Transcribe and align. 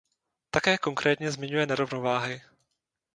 Také 0.49 0.77
konkrétně 0.77 1.31
zmiňuje 1.31 1.65
nerovnováhy. 1.65 2.41